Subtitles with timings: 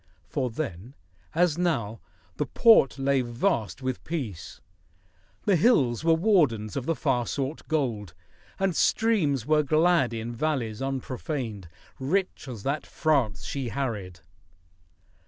[0.25, 0.95] For then,
[1.35, 1.99] as now,
[2.37, 4.59] the Port lay vast with peace,
[5.45, 8.15] The hills were wardens of the far sought gold,
[8.57, 11.67] And streams were glad in valleys unprofaned,
[11.99, 14.21] Rich as that France she harried.